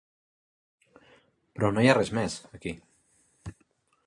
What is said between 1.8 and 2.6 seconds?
hi ha res més,